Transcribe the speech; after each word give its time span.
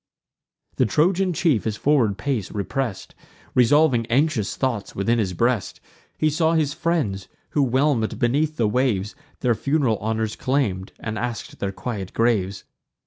The 0.77 0.87
Trojan 0.87 1.31
chief 1.31 1.65
his 1.65 1.77
forward 1.77 2.17
pace 2.17 2.51
repress'd, 2.51 3.13
Revolving 3.53 4.07
anxious 4.07 4.57
thoughts 4.57 4.95
within 4.95 5.19
his 5.19 5.35
breast, 5.35 5.79
He 6.17 6.27
saw 6.31 6.53
his 6.53 6.73
friends, 6.73 7.27
who, 7.51 7.63
whelm'd 7.63 8.17
beneath 8.17 8.57
the 8.57 8.67
waves, 8.67 9.13
Their 9.41 9.53
fun'ral 9.53 9.99
honours 9.99 10.35
claim'd, 10.35 10.91
and 10.99 11.19
ask'd 11.19 11.59
their 11.59 11.71
quiet 11.71 12.13
graves. 12.13 12.63